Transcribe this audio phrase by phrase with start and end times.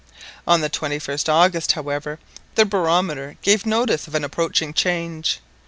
[0.47, 2.17] On the 21st August, however,
[2.55, 5.41] the barometer gave notice of an approaching change.